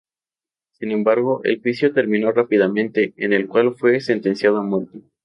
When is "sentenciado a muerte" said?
3.99-5.03